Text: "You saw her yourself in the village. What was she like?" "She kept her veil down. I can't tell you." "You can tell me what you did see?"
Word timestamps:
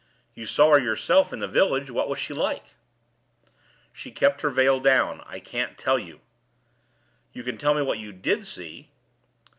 "You 0.33 0.47
saw 0.47 0.71
her 0.71 0.79
yourself 0.79 1.31
in 1.31 1.41
the 1.41 1.47
village. 1.47 1.91
What 1.91 2.09
was 2.09 2.17
she 2.17 2.33
like?" 2.33 2.73
"She 3.93 4.09
kept 4.09 4.41
her 4.41 4.49
veil 4.49 4.79
down. 4.79 5.21
I 5.27 5.39
can't 5.39 5.77
tell 5.77 5.99
you." 5.99 6.21
"You 7.33 7.43
can 7.43 7.59
tell 7.59 7.75
me 7.75 7.83
what 7.83 7.99
you 7.99 8.11
did 8.11 8.47
see?" 8.47 8.89